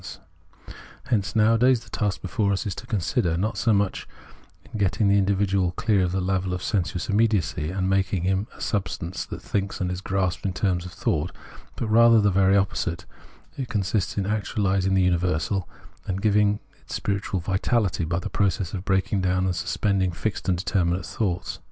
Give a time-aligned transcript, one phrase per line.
[0.01, 4.05] 32 Phenomenology of Mind 'Hence nowadays the task before us consists not so mucli
[4.71, 8.59] in getting the individual clear of the level of sensuous immediacy, and making him a
[8.61, 11.31] substance that thinks and is grasped in terms of thought,
[11.75, 13.05] but rather the very opposite:
[13.57, 15.65] it consists in actuahsing the uni versal,
[16.07, 20.57] and giving it spiritual vitality, by the process of breaking down and superseding fixed and
[20.57, 21.59] determinate thoughts.